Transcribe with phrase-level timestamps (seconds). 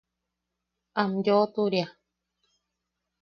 [1.01, 1.85] Am yoʼoturia.